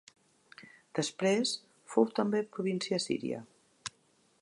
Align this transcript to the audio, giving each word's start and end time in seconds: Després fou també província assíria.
Després 0.99 1.53
fou 1.95 2.09
també 2.21 2.43
província 2.57 3.01
assíria. 3.03 3.47